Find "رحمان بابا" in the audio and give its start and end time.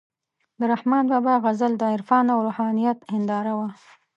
0.73-1.33